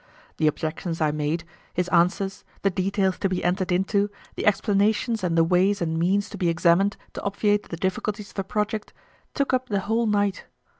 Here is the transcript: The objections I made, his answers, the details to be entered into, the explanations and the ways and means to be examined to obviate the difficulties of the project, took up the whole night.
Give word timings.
The 0.37 0.47
objections 0.47 0.99
I 0.99 1.11
made, 1.11 1.43
his 1.75 1.87
answers, 1.89 2.43
the 2.63 2.71
details 2.71 3.19
to 3.19 3.29
be 3.29 3.43
entered 3.43 3.71
into, 3.71 4.09
the 4.35 4.47
explanations 4.47 5.23
and 5.23 5.37
the 5.37 5.43
ways 5.43 5.79
and 5.79 5.99
means 5.99 6.27
to 6.31 6.39
be 6.39 6.49
examined 6.49 6.97
to 7.13 7.21
obviate 7.21 7.69
the 7.69 7.77
difficulties 7.77 8.29
of 8.29 8.33
the 8.35 8.43
project, 8.43 8.93
took 9.35 9.53
up 9.53 9.69
the 9.69 9.81
whole 9.81 10.07
night. 10.07 10.45